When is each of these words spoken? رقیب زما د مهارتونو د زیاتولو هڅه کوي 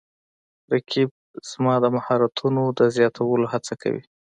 رقیب 0.71 1.09
زما 1.49 1.75
د 1.83 1.85
مهارتونو 1.97 2.63
د 2.77 2.79
زیاتولو 2.95 3.45
هڅه 3.53 3.73
کوي 3.81 4.03